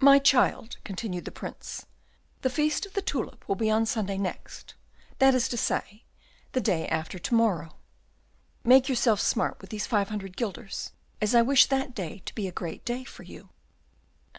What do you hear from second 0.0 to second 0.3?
"My